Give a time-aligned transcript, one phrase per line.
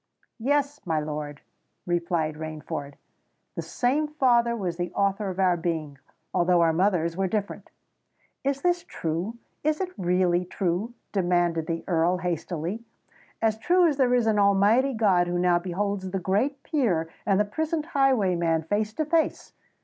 [0.39, 1.41] "Yes—my lord,"
[1.85, 2.95] replied Rainford:
[3.53, 7.69] "the same father was the author of our being—although our mothers were different."
[8.43, 12.83] "Is this true?—is it really true?" demanded the Earl hastily.
[13.43, 17.39] "As true as there is an Almighty God who now beholds the great peer and
[17.39, 19.53] the prisoned highwayman face to face!"